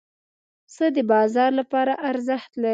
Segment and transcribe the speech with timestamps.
[0.67, 2.69] پسه د بازار لپاره ارزښت لري.